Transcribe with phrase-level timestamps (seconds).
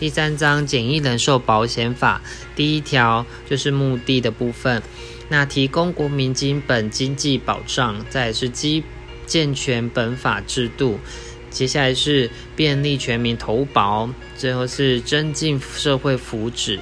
[0.00, 2.22] 第三章简易人寿保险法
[2.56, 4.82] 第一条就是目的的部分，
[5.28, 8.82] 那提供国民基本经济保障，再是基
[9.26, 10.98] 健全本法制度，
[11.50, 14.08] 接下来是便利全民投保，
[14.38, 16.80] 最后是增进社会福祉。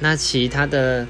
[0.00, 1.06] 那其他的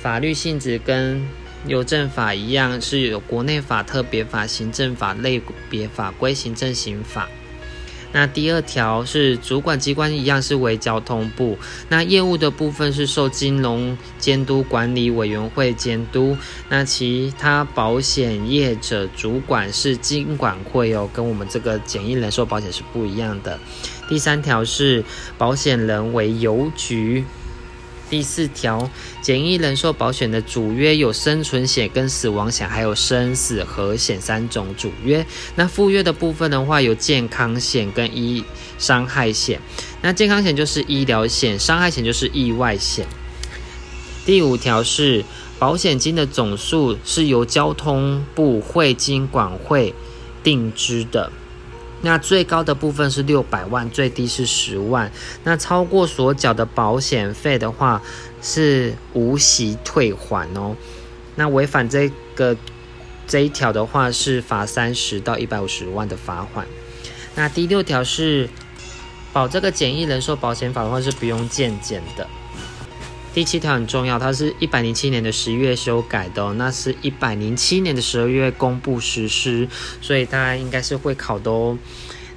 [0.00, 1.26] 法律性质跟
[1.66, 7.28] 邮政法一样，是有国内法、特别法、行政法、类别法归行政刑法。
[8.12, 11.58] 那第二条是主管机关一样是为交通部，
[11.88, 16.36] 那业务的部分是受金融监督管理委员会监督，
[16.68, 23.58] 那其他保险业者主管是金管会哦，跟我们这个简易人寿保险是不一样的。
[24.08, 25.04] 第三条是
[25.38, 27.24] 保险人为邮局。
[28.10, 28.90] 第四条，
[29.22, 35.24] 简易人寿保险的主约有生存险、跟死亡险，还有生死和险三种主约。
[35.54, 38.44] 那附约的部分的话，有健康险跟医
[38.78, 39.60] 伤害险。
[40.02, 43.06] 那健康险就是医疗险，伤害险就是意外险。
[44.26, 45.24] 第五条是
[45.60, 49.94] 保险金的总数是由交通部会金管会
[50.42, 51.30] 定支的。
[52.02, 55.12] 那最高的部分是六百万，最低是十万。
[55.44, 58.00] 那超过所缴的保险费的话，
[58.40, 60.76] 是无息退还哦。
[61.36, 62.56] 那违反这个
[63.26, 66.66] 这一条的话，是罚三十到一百五十万的罚款。
[67.34, 68.48] 那第六条是
[69.32, 72.26] 保这个简易人寿保险法的话，是不用见检的。
[73.32, 79.68] 第七条很重要，它是一百零七年的十一月修改的，那是一百零七年的十二月公布实施，
[80.00, 81.78] 所以大家应该是会考的哦。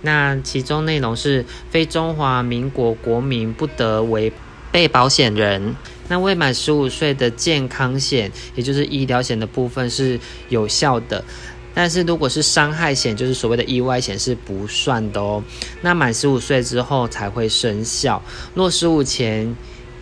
[0.04, 4.32] 那其中内容是非中华民国国民不得为
[4.72, 5.76] 被保险人。
[6.10, 11.26] 那未满十五岁的健康险，也就是医疗险的部分是有效的，
[11.74, 15.44] 但是如果是伤害险，就是所谓的意外险是不算的哦。
[15.82, 18.22] 那满十五岁之后才会生效，
[18.54, 19.56] 若十五前。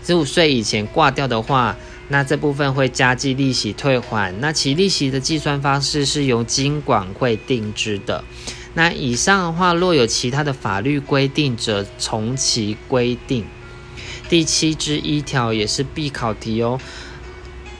[0.03, 1.75] 十五岁以前挂掉的话，
[2.09, 4.33] 那这部分会加计利息退还。
[4.39, 8.23] 那其利息的计算方式是由金管会定制的。
[8.73, 13.45] 那以上的话，若有其他的法律规定则，从其规定。
[14.29, 16.79] 第七之一条也是必考题哦。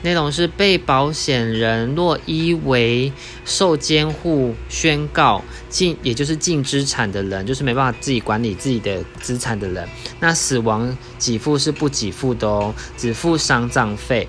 [0.04, 3.12] 内容是被保险人若依为
[3.46, 9.88] 受监护宣告禁，也就是禁资产的人，就是没办法自己管理自己的资产的人，
[10.20, 14.28] 那死亡给付是不给付的哦，只付丧葬费，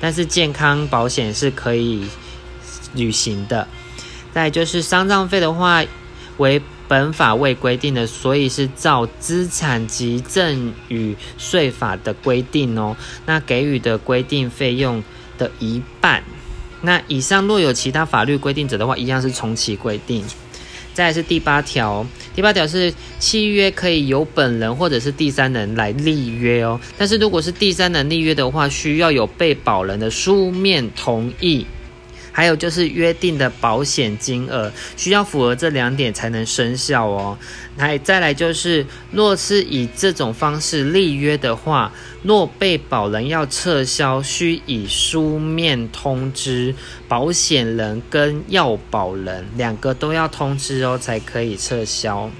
[0.00, 2.04] 但是健康保险是可以
[2.94, 3.66] 履行的。
[4.32, 5.84] 再就是丧葬费的话，
[6.36, 12.96] 为本法未规定的，所以是照资产及赠与税法的规定哦。
[13.26, 15.00] 那给予的规定费用
[15.38, 16.20] 的一半。
[16.82, 20.24] 那以上若有其他法律规定者的话，一样是从其规定。
[20.92, 26.80] 再是第八条，第八条是契约可以由本人或者是第三人来立约哦。
[26.98, 31.64] 但是如果是第三人立约的话，需要有被保人的书面同意。
[32.32, 37.38] 还有就是约定的保险金额需要符合这两点才能生效哦。
[37.76, 41.92] 还，再来就是，若是以这种方式立约的话，
[42.22, 46.74] 若被保人要撤销，需以书面通知
[47.08, 52.30] 保险人跟要保人两个都要通知哦，才可以撤销。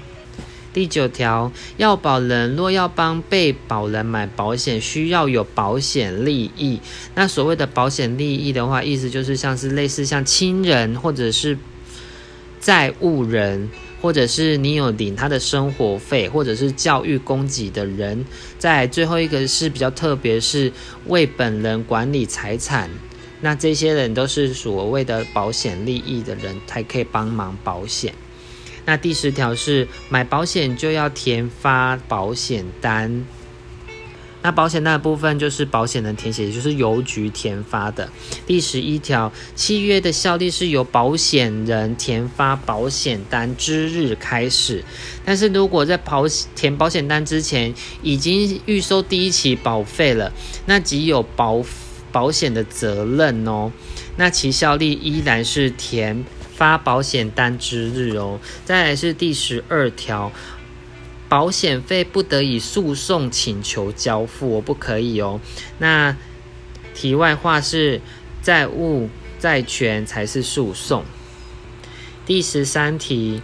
[0.73, 6.79] 第九条，要保人若要帮被保人买保险，需要有保险利益。
[7.15, 11.57] 那所谓的保险利益的话，意思就是像是类似像亲人或者是
[12.59, 13.69] 债务人，
[14.01, 18.25] 或者是你有领他的生活费，或者是教育供给的人。
[18.57, 20.71] 在最后一个是比较特别，是
[21.07, 22.89] 为本人管理财产。
[23.41, 28.13] 那这些人都是所谓的保险利益的人，才可以帮忙保险。
[28.85, 33.25] 那第十条是买保险就要填发保险单，
[34.41, 38.09] 那保险单的部分就是保险人填写，也就是邮局填发的。
[38.47, 44.83] 第十一条，契约的效力是由保险人填发保险单之日开始，
[45.23, 46.25] 但是如果在保
[46.55, 47.71] 填保险单之前
[48.01, 50.33] 已经预收第一期保费了，
[50.65, 51.63] 那即有保
[52.11, 53.71] 保险的责任哦，
[54.17, 56.25] 那其效力依然是填。
[56.55, 60.31] 发保险单之日哦，再来是第十二条，
[61.27, 65.39] 保险费不得以诉讼请求交付，我不可以哦。
[65.79, 66.15] 那
[66.93, 68.01] 题外话是
[68.41, 69.09] 债务
[69.39, 71.03] 债权才是诉讼。
[72.25, 73.41] 第十三题，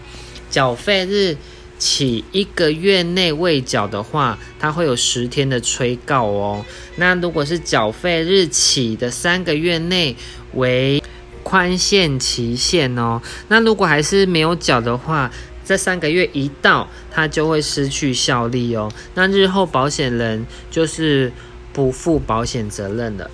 [0.50, 1.38] 缴费日
[1.80, 6.66] 起一个月内未缴的话，它会有十天的催告哦。
[6.98, 10.16] 那如果是缴费日起的三个月内
[10.54, 11.02] 为
[11.48, 15.32] 宽限期限哦，那如果还是没有缴的话，
[15.64, 18.92] 这三个月一到，它就会失去效力哦。
[19.16, 21.32] 那日后保险人就是
[21.72, 23.32] 不负保险责任了。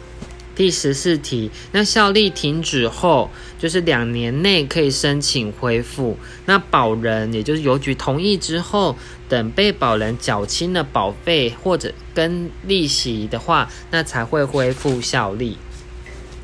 [0.56, 6.15] 第十四题，那效力停止后，就是两年内可以申请恢复。
[6.45, 8.95] 那保人也就是邮局同意之后，
[9.27, 15.57] 等被保人缴清了保费或者跟利息的话，那才会恢复效力。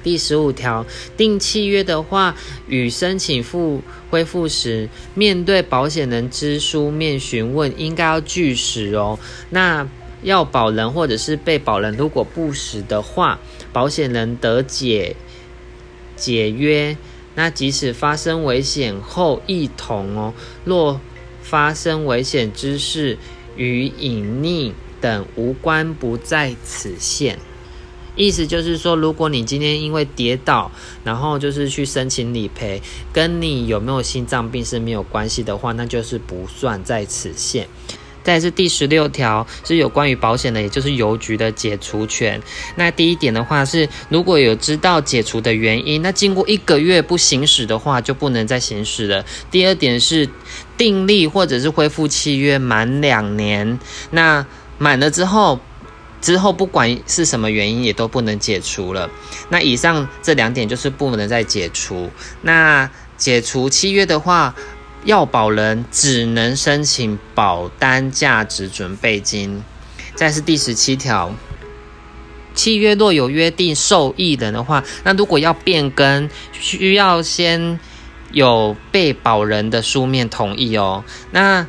[0.03, 0.85] 第十五条，
[1.17, 2.35] 订契约的话，
[2.67, 9.19] 与申请复恢复时，面对保险人之书面询问，应该要据实哦。
[9.49, 9.87] 那
[10.21, 13.39] 要保人或者是被保人如果不实的话，
[13.71, 15.15] 保险人得解
[16.15, 16.97] 解约。
[17.35, 20.33] 那即使发生危险后一同哦。
[20.65, 20.99] 若
[21.41, 23.17] 发生危险之事
[23.55, 27.39] 与隐匿等无关，不在此限。
[28.15, 30.71] 意思就是说，如果你今天因为跌倒，
[31.03, 32.81] 然后就是去申请理赔，
[33.13, 37.67] 跟你有没有心脏病是没有关系的话，那就是不算在此限。
[38.21, 42.39] 再是第十六条，是有关于保险的，也就是邮局的解除权。
[42.75, 49.25] 那第一点的话是，如果有知道解除的原因，那经过一个月不行使的话，就不能再行使了。
[49.50, 50.29] 第二点是
[50.77, 53.79] 订立或者是恢复契约满两年，
[54.11, 54.45] 那
[54.77, 55.59] 满了之后，
[56.21, 59.10] 之后不管是什么原因，也都不能解除了。
[59.50, 62.10] 那以上这两点就是不能再解除。
[62.42, 64.56] 那解除契约的话。
[65.06, 69.63] 要保人只能申请保单价值准备金。
[70.13, 71.33] 再是第十七条，
[72.54, 77.80] 契约若有约定受益人的话，那如果要变更，需要先
[78.33, 81.06] 有被保人的书面同意哦。
[81.31, 81.66] 那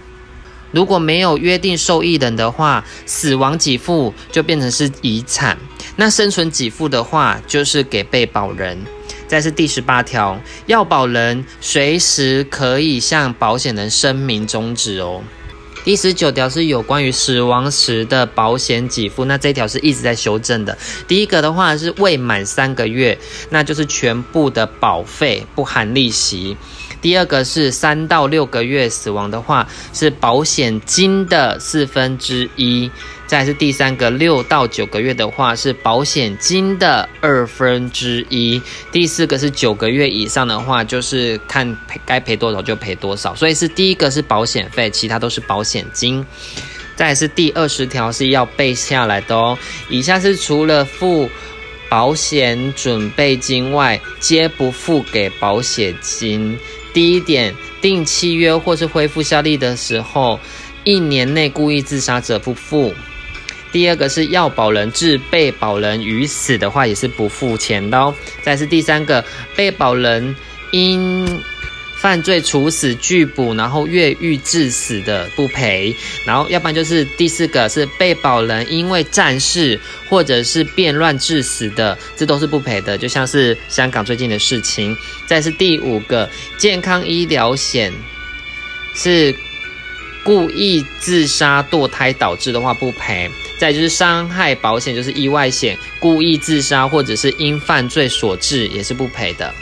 [0.72, 5.58] 如果没有约定受益人的话，死亡给付就变成是遗产，
[5.96, 8.78] 那生存给付的话就是给被保人。
[9.26, 15.22] 再是第十八条，要保人随时可以向保险人声明终止哦。
[15.82, 20.76] 第十九条是有关于死亡时的保险给付，那这条是一直在修正的。
[21.08, 23.18] 第一个的话是未满三个月，
[23.48, 26.56] 那就是全部的保费不含利息。
[27.00, 32.90] 第二个是三到六个月死亡的话，是保险金的四分之一。
[33.26, 38.60] 再是第三个，六到九个月的话是保险金的二分之一。
[38.90, 43.32] 第四个是九个月以上的话，就是看赔该赔多少就赔多少。
[43.36, 46.26] 所以是第一个是保险费，其他都是保险金。
[46.96, 49.56] 再是第二十条是要背下来的哦。
[49.88, 51.30] 以下是除了付
[51.88, 56.58] 保险准备金外，皆不付给保险金。
[56.92, 60.38] 第一点，定契约或是恢复效力的时候，
[60.84, 62.94] 一年内故意自杀者不付。
[63.72, 68.12] 第二个是要保人致被保人于死的话，也是不付钱的哦。
[68.42, 70.34] 再是第三个，被保人
[70.72, 71.24] 因
[72.00, 75.94] 犯罪处死拒捕，然后越狱致死的不赔。
[76.26, 82.96] 然后要不然就是第四个是被保人因为战事或者是变乱致死的，这都是不赔的。
[82.96, 84.96] 就像是香港最近的事情。
[85.26, 87.92] 再是第五个，健康医疗险
[88.94, 89.34] 是
[90.24, 93.30] 故意自杀堕胎导致的话不赔。
[93.58, 99.54] 再就是伤害保险，就是意外险，故意自杀或者是因犯罪所致，也是不赔的。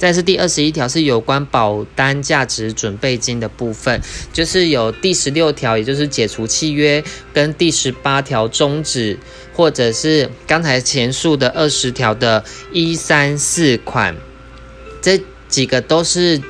[0.00, 4.00] 再是第二十一条，是有关保单价值准备金的部分，
[4.32, 7.04] 就是有第十六条，也就是解除契约，
[7.34, 9.18] 跟第十八条终止，
[9.52, 12.42] 或者是刚才前述的二十条的
[12.72, 14.16] 一三四款，
[15.02, 16.40] 这几个都是，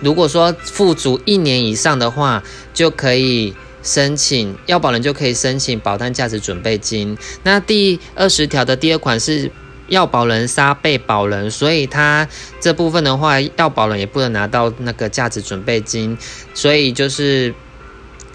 [0.00, 3.52] 如果说付足一年以上的话，就可以。
[3.82, 7.16] 申请要保人就可以申请保单价值准备金。
[7.44, 9.50] 那第二十条的第二款是
[9.90, 12.26] 要保人杀被保人，所以他
[12.58, 16.16] 这部分的话，要保人也不能拿到那个价值准备金，
[16.54, 17.54] 所以就是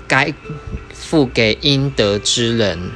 [0.07, 0.31] 该
[0.93, 2.91] 付给应得之人。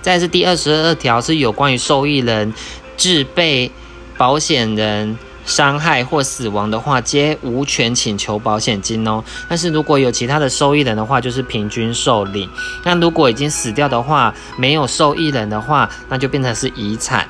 [0.00, 2.54] 再是第二十二条是有关于受益人
[2.96, 3.72] 致被
[4.16, 5.18] 保险人。
[5.44, 9.24] 伤害或死亡的话，皆无权请求保险金哦。
[9.48, 12.48] 但是如果有其他的受益人的话，就是平均受领。
[12.84, 17.26] 那如果已经死掉的话，没有受益人的话，那就变成是遗产。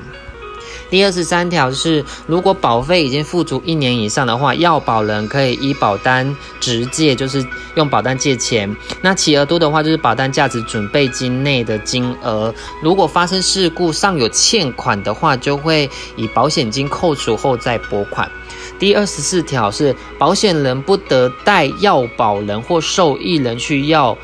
[0.93, 8.71] 第二十三条是，如果保费已经付足一年以上的话，要保人可以依保单直借，就是用保单借钱。
[9.01, 12.53] 那企额多的话，就是保单价值准备金内的金额。
[12.83, 18.29] 如果发生事故尚有欠款的话，就会以保险金扣除后再拨款。
[18.77, 24.15] 第二十四条是，保险人不得代要保人或受益人去要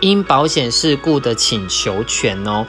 [0.00, 2.66] 因保险事故的请求权哦。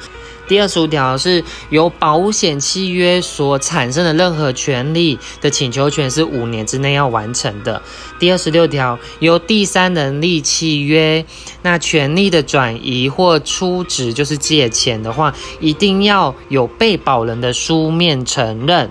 [0.49, 7.81] 第二十五条是由保险契约所产生的任何权利的请求权是五年之内要完成的。
[8.19, 11.23] 第二十六条由第三人立契约，
[11.61, 18.89] 那权利的转移或出值就是借钱的话，一定要有被保人的书面承认。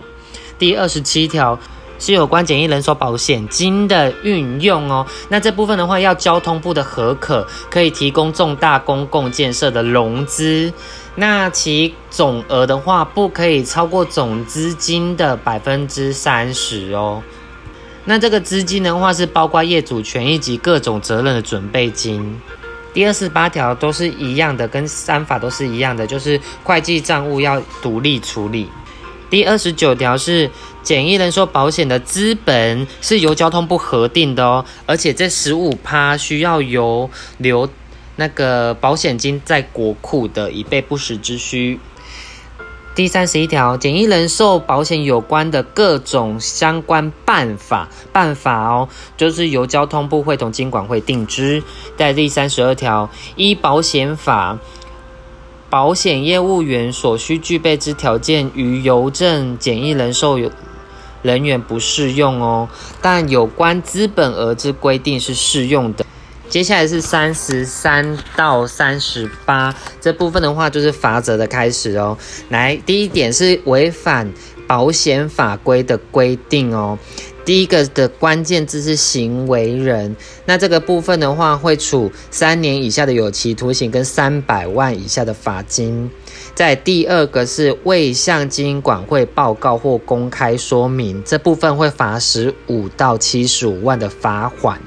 [0.58, 1.58] 第二十七条。
[2.00, 10.72] 是有关简易人寿保险金的运用哦，那这部分的话要交通部的核可，可以提供重大公共建设的融资，
[11.20, 17.20] 那其总额的话不可以超过总资金的百分之三十哦。
[18.04, 22.40] 那这个资金的话是包括业主权益及各种责任的准备金。
[22.94, 28.68] 第二十八条都是一样的，跟三法都是一样的，就是会计账务要独立处理。
[29.28, 30.48] 第二十九条是
[30.84, 37.68] 简易人寿保险的资本是由交通部核定的哦，而且这十五趴需要由留
[38.18, 41.78] 那个保险金在国库的，以备不时之需。
[42.96, 51.62] 第三十一条，简易人寿保险有关的各种相关办法，办法哦，就是由交通部会同经管会定之。
[51.96, 54.58] 在第三十二条，依保险法。
[55.70, 60.50] 保险业务员所需具备之条件，于邮政简易人寿有
[61.22, 62.68] 人员不适用哦。
[63.00, 66.04] 但有关资本额之规定是适用的。
[66.48, 72.16] 接下来是三十三到三十八这部分的话，就是罚则的开始哦。
[72.48, 74.32] 来，第一点是违反
[74.66, 76.98] 保险法规的规定哦。
[77.44, 80.14] 第一个的关键字是行为人，
[80.44, 86.10] 那这个部分的话会处三年以下的有期徒刑跟三百万以下的罚金。
[86.54, 94.78] 在第二个是未向经管会报告或公开说明，这部分会罚十五到七十五万的罚款。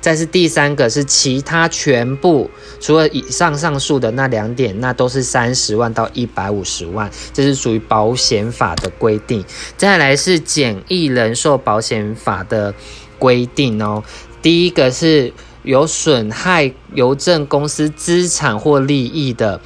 [0.00, 9.44] 再是第三个是其他全部，除了以上上述的那两点，那都是三十万到一百五十万，这是属于保险法的规定。
[9.76, 12.74] 再来是简易人寿保险法的
[13.18, 14.02] 规定哦。
[14.40, 19.60] 第一个是有损害邮政公司资产或利益的，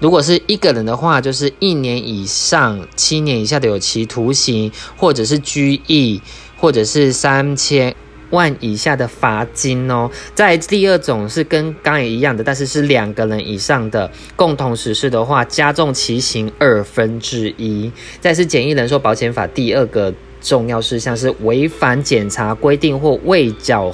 [0.00, 6.20] 如果是一个人的话，就是一年以上七年以下的有期徒刑，或者是拘役，
[6.56, 7.94] 或者是三千。
[8.30, 17.90] 万以下的罚金哦，在第二种是跟刚也一样的，但是是两个人以上的共同实施的话，加重其刑二分之一。
[18.20, 23.92] 再是简易人寿保险法第二个重要事项是违反检查规定或未缴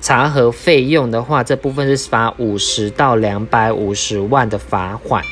[0.00, 5.22] 查核费用的话，这部分是罚五十到两百五十万的罚款。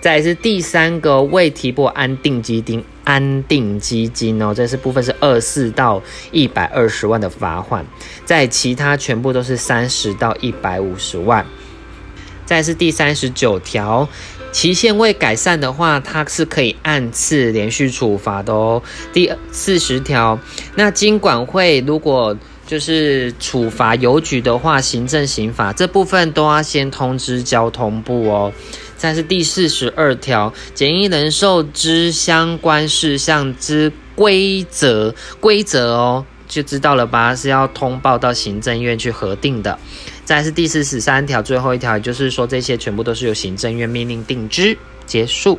[0.00, 7.84] 再是第三个未提拨安定基金，安定基金哦，这是部分是二四到一百二十万的罚款，
[8.24, 11.44] 在其他全部都是三十到一百五十万。
[12.44, 14.06] 再是第三十九条，
[14.50, 18.82] 期限未改善的话，它是可以按次连续处罚的哦。
[19.12, 20.38] 第四十条，
[20.74, 28.52] 那经管会如果就是处罚邮局的话，行政刑法这部分都要先通知交通部哦。
[29.02, 37.34] 再是第四十二条，简易人寿之相关事项之规则，规则哦，就知道了吧？
[37.34, 39.76] 是要通报到行政院去核定的。
[40.24, 44.78] 再是第四十三条，最后一条，就是说这些全部都是由行政院命令定之。
[45.04, 45.58] 结束。